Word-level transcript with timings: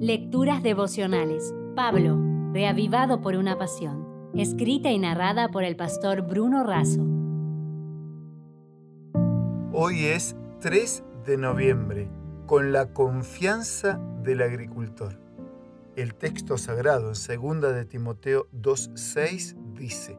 Lecturas 0.00 0.62
devocionales. 0.62 1.54
Pablo, 1.74 2.18
reavivado 2.52 3.22
por 3.22 3.34
una 3.34 3.56
pasión. 3.56 4.30
Escrita 4.34 4.90
y 4.90 4.98
narrada 4.98 5.48
por 5.48 5.64
el 5.64 5.74
pastor 5.74 6.20
Bruno 6.20 6.64
Razo. 6.64 7.00
Hoy 9.72 10.04
es 10.04 10.36
3 10.60 11.02
de 11.24 11.38
noviembre, 11.38 12.10
con 12.44 12.72
la 12.72 12.92
confianza 12.92 13.98
del 14.22 14.42
agricultor. 14.42 15.18
El 15.96 16.14
texto 16.14 16.58
sagrado 16.58 17.12
en 17.14 17.60
2 17.60 17.74
de 17.74 17.86
Timoteo 17.86 18.48
2.6 18.52 19.56
dice, 19.72 20.18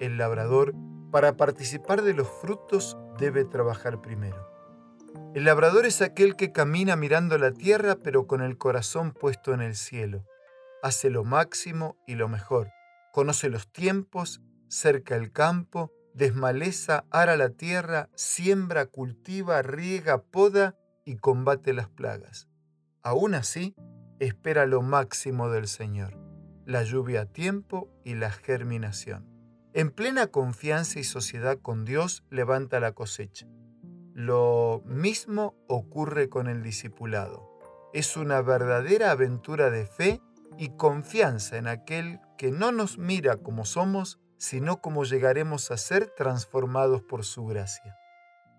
el 0.00 0.18
labrador 0.18 0.74
para 1.12 1.36
participar 1.36 2.02
de 2.02 2.14
los 2.14 2.26
frutos 2.26 2.98
debe 3.20 3.44
trabajar 3.44 4.02
primero. 4.02 4.51
El 5.34 5.44
labrador 5.44 5.86
es 5.86 6.02
aquel 6.02 6.36
que 6.36 6.52
camina 6.52 6.94
mirando 6.94 7.38
la 7.38 7.52
tierra 7.52 7.96
pero 7.96 8.26
con 8.26 8.42
el 8.42 8.58
corazón 8.58 9.12
puesto 9.12 9.54
en 9.54 9.62
el 9.62 9.76
cielo. 9.76 10.26
Hace 10.82 11.08
lo 11.08 11.24
máximo 11.24 11.96
y 12.06 12.16
lo 12.16 12.28
mejor. 12.28 12.70
Conoce 13.14 13.48
los 13.48 13.66
tiempos, 13.72 14.42
cerca 14.68 15.16
el 15.16 15.32
campo, 15.32 15.90
desmaleza, 16.12 17.06
ara 17.10 17.38
la 17.38 17.48
tierra, 17.48 18.10
siembra, 18.14 18.84
cultiva, 18.84 19.62
riega, 19.62 20.20
poda 20.20 20.76
y 21.06 21.16
combate 21.16 21.72
las 21.72 21.88
plagas. 21.88 22.46
Aún 23.02 23.34
así, 23.34 23.74
espera 24.20 24.66
lo 24.66 24.82
máximo 24.82 25.48
del 25.48 25.66
Señor, 25.66 26.18
la 26.66 26.82
lluvia 26.82 27.22
a 27.22 27.26
tiempo 27.26 27.88
y 28.04 28.16
la 28.16 28.30
germinación. 28.30 29.26
En 29.72 29.90
plena 29.92 30.26
confianza 30.26 31.00
y 31.00 31.04
sociedad 31.04 31.58
con 31.58 31.86
Dios 31.86 32.22
levanta 32.28 32.80
la 32.80 32.92
cosecha. 32.92 33.46
Lo 34.14 34.82
mismo 34.84 35.54
ocurre 35.68 36.28
con 36.28 36.48
el 36.48 36.62
discipulado. 36.62 37.48
Es 37.94 38.16
una 38.16 38.42
verdadera 38.42 39.10
aventura 39.10 39.70
de 39.70 39.86
fe 39.86 40.20
y 40.58 40.76
confianza 40.76 41.56
en 41.56 41.66
aquel 41.66 42.20
que 42.36 42.50
no 42.50 42.72
nos 42.72 42.98
mira 42.98 43.38
como 43.38 43.64
somos, 43.64 44.20
sino 44.36 44.80
como 44.80 45.04
llegaremos 45.04 45.70
a 45.70 45.76
ser 45.76 46.12
transformados 46.16 47.02
por 47.02 47.24
su 47.24 47.46
gracia. 47.46 47.96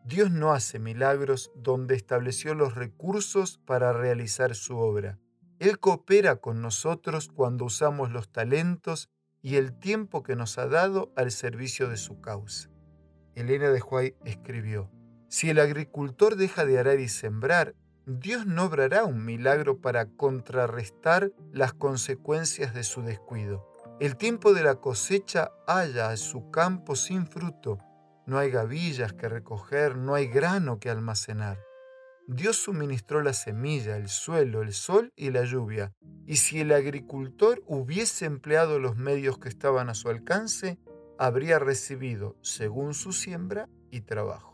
Dios 0.06 0.32
no 0.32 0.54
hace 0.54 0.80
milagros 0.80 1.52
donde 1.56 1.96
estableció 1.96 2.56
los 2.56 2.76
recursos 2.76 3.60
para 3.66 3.94
realizar 3.94 4.56
su 4.56 4.78
obra. 4.78 5.20
Él 5.60 5.80
coopera 5.80 6.38
con 6.38 6.62
nosotros 6.62 7.30
cuando 7.30 7.66
usamos 7.66 8.12
los 8.12 8.32
talentos 8.32 9.10
y 9.42 9.58
el 9.58 9.78
tiempo 9.78 10.24
que 10.24 10.36
nos 10.36 10.58
ha 10.58 10.68
dado 10.68 11.14
al 11.16 11.32
servicio 11.32 11.90
de 11.90 11.98
su 11.98 12.22
causa. 12.22 12.70
Elena 13.36 13.70
de 13.70 13.82
Huay 13.82 14.16
escribió, 14.26 14.90
si 15.34 15.50
el 15.50 15.60
agricultor 15.60 16.36
deja 16.36 16.64
de 16.64 16.78
arar 16.78 17.00
y 17.00 17.10
sembrar, 17.10 17.74
Dios 18.06 18.46
no 18.46 18.66
obrará 18.66 19.04
un 19.04 19.26
milagro 19.26 19.82
para 19.82 20.06
contrarrestar 20.06 21.32
las 21.52 21.74
consecuencias 21.74 22.76
de 22.76 22.84
su 22.84 23.02
descuido. 23.02 23.68
El 24.00 24.16
tiempo 24.16 24.54
de 24.54 24.62
la 24.62 24.76
cosecha 24.76 25.50
halla 25.66 26.16
su 26.18 26.52
campo 26.52 26.96
sin 26.96 27.26
fruto. 27.26 27.80
No 28.28 28.38
hay 28.38 28.52
gavillas 28.52 29.14
que 29.14 29.28
recoger, 29.28 29.98
no 29.98 30.14
hay 30.14 30.28
grano 30.28 30.80
que 30.80 30.92
almacenar. 30.92 31.58
Dios 32.28 32.58
suministró 32.58 33.24
la 33.24 33.34
semilla, 33.34 33.98
el 33.98 34.10
suelo, 34.10 34.62
el 34.62 34.72
sol 34.72 35.12
y 35.16 35.32
la 35.32 35.46
lluvia. 35.46 35.96
Y 36.28 36.36
si 36.36 36.62
el 36.62 36.72
agricultor 36.72 37.64
hubiese 37.66 38.26
empleado 38.26 38.78
los 38.78 38.98
medios 38.98 39.40
que 39.40 39.50
estaban 39.50 39.90
a 39.90 39.96
su 39.96 40.10
alcance, 40.10 40.78
habría 41.18 41.58
recibido, 41.58 42.38
según 42.44 42.94
su 42.94 43.14
siembra 43.14 43.68
y 43.90 44.02
trabajo. 44.02 44.53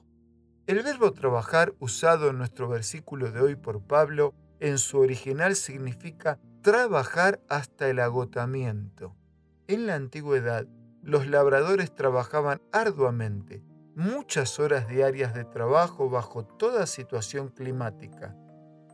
El 0.70 0.84
verbo 0.84 1.14
trabajar 1.14 1.74
usado 1.80 2.30
en 2.30 2.38
nuestro 2.38 2.70
versículo 2.70 3.32
de 3.32 3.42
hoy 3.42 3.56
por 3.56 3.82
Pablo 3.82 4.36
en 4.60 4.78
su 4.78 5.00
original 5.00 5.56
significa 5.56 6.38
trabajar 6.62 7.42
hasta 7.50 7.90
el 7.90 7.98
agotamiento. 7.98 9.16
En 9.66 9.88
la 9.88 9.96
antigüedad, 9.96 10.68
los 11.02 11.26
labradores 11.26 11.96
trabajaban 11.96 12.62
arduamente, 12.72 13.64
muchas 13.96 14.60
horas 14.60 14.88
diarias 14.88 15.34
de 15.34 15.44
trabajo 15.44 16.08
bajo 16.12 16.46
toda 16.46 16.86
situación 16.86 17.48
climática, 17.48 18.36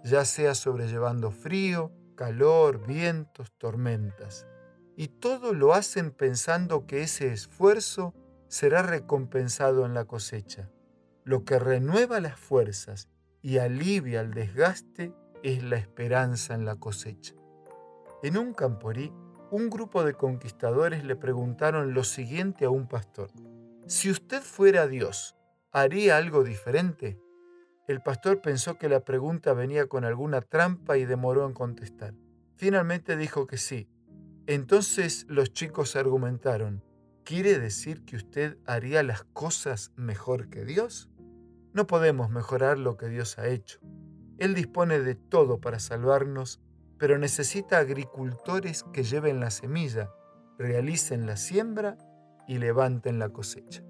ya 0.05 0.23
sea 0.23 0.55
sobrellevando 0.55 1.29
frío, 1.29 1.91
calor, 2.15 2.87
vientos, 2.87 3.51
tormentas. 3.57 4.47
Y 4.95 5.09
todo 5.09 5.53
lo 5.53 5.73
hacen 5.73 6.11
pensando 6.11 6.87
que 6.87 7.01
ese 7.01 7.33
esfuerzo 7.33 8.13
será 8.47 8.81
recompensado 8.81 9.85
en 9.85 9.93
la 9.93 10.05
cosecha. 10.05 10.69
Lo 11.25 11.43
que 11.43 11.57
renueva 11.57 12.19
las 12.19 12.39
fuerzas 12.39 13.09
y 13.41 13.57
alivia 13.57 14.21
el 14.21 14.35
desgaste 14.35 15.11
es 15.41 15.63
la 15.63 15.75
esperanza 15.75 16.53
en 16.53 16.65
la 16.65 16.75
cosecha. 16.75 17.33
En 18.21 18.37
un 18.37 18.53
camporí, 18.53 19.11
un 19.49 19.71
grupo 19.71 20.03
de 20.03 20.13
conquistadores 20.13 21.03
le 21.03 21.15
preguntaron 21.15 21.95
lo 21.95 22.03
siguiente 22.03 22.65
a 22.65 22.69
un 22.69 22.87
pastor. 22.87 23.31
Si 23.87 24.11
usted 24.11 24.43
fuera 24.43 24.85
Dios, 24.85 25.35
¿haría 25.71 26.17
algo 26.17 26.43
diferente? 26.43 27.19
El 27.87 28.03
pastor 28.03 28.39
pensó 28.39 28.77
que 28.77 28.87
la 28.87 28.99
pregunta 28.99 29.53
venía 29.53 29.87
con 29.87 30.05
alguna 30.05 30.41
trampa 30.41 30.99
y 30.99 31.05
demoró 31.05 31.47
en 31.47 31.53
contestar. 31.53 32.13
Finalmente 32.55 33.17
dijo 33.17 33.47
que 33.47 33.57
sí. 33.57 33.89
Entonces 34.45 35.25
los 35.27 35.53
chicos 35.53 35.95
argumentaron, 35.95 36.83
¿quiere 37.23 37.57
decir 37.57 38.05
que 38.05 38.15
usted 38.15 38.59
haría 38.67 39.01
las 39.01 39.23
cosas 39.23 39.91
mejor 39.95 40.49
que 40.51 40.65
Dios? 40.65 41.09
No 41.75 41.87
podemos 41.87 42.29
mejorar 42.29 42.77
lo 42.77 42.95
que 42.95 43.09
Dios 43.09 43.37
ha 43.37 43.49
hecho. 43.49 43.81
Él 44.37 44.55
dispone 44.55 45.01
de 45.01 45.13
todo 45.13 45.59
para 45.59 45.79
salvarnos, 45.79 46.61
pero 46.97 47.17
necesita 47.17 47.79
agricultores 47.79 48.85
que 48.93 49.03
lleven 49.03 49.41
la 49.41 49.51
semilla, 49.51 50.09
realicen 50.57 51.25
la 51.25 51.35
siembra 51.35 51.97
y 52.47 52.59
levanten 52.59 53.19
la 53.19 53.27
cosecha. 53.27 53.83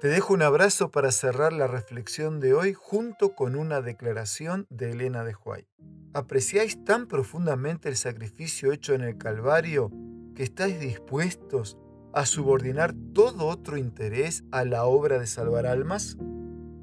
Te 0.00 0.08
dejo 0.08 0.34
un 0.34 0.42
abrazo 0.42 0.90
para 0.90 1.12
cerrar 1.12 1.54
la 1.54 1.66
reflexión 1.66 2.40
de 2.40 2.52
hoy 2.52 2.74
junto 2.74 3.34
con 3.34 3.56
una 3.56 3.80
declaración 3.80 4.66
de 4.68 4.90
Elena 4.90 5.24
de 5.24 5.34
Huay. 5.34 5.66
¿Apreciáis 6.12 6.84
tan 6.84 7.06
profundamente 7.06 7.88
el 7.88 7.96
sacrificio 7.96 8.70
hecho 8.70 8.92
en 8.92 9.00
el 9.00 9.16
Calvario 9.16 9.90
que 10.34 10.42
estáis 10.42 10.78
dispuestos 10.78 11.78
a 12.12 12.26
subordinar 12.26 12.92
todo 13.14 13.46
otro 13.46 13.78
interés 13.78 14.44
a 14.52 14.66
la 14.66 14.84
obra 14.84 15.18
de 15.18 15.26
salvar 15.26 15.64
almas? 15.64 16.18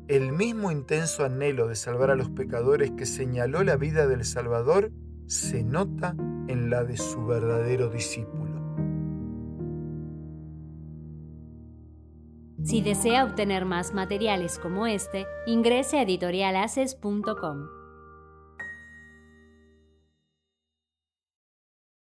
El 0.09 0.31
mismo 0.31 0.71
intenso 0.71 1.23
anhelo 1.23 1.67
de 1.67 1.75
salvar 1.75 2.09
a 2.09 2.15
los 2.15 2.31
pecadores 2.31 2.91
que 2.91 3.05
señaló 3.05 3.63
la 3.63 3.77
vida 3.77 4.07
del 4.07 4.25
Salvador 4.25 4.91
se 5.27 5.63
nota 5.63 6.15
en 6.47 6.71
la 6.71 6.83
de 6.83 6.97
su 6.97 7.27
verdadero 7.27 7.89
discípulo. 7.89 8.49
Si 12.63 12.81
desea 12.81 13.23
obtener 13.23 13.65
más 13.65 13.93
materiales 13.93 14.57
como 14.57 14.87
este, 14.87 15.27
ingrese 15.45 15.99
a 15.99 16.01
editorialaces.com. 16.01 17.78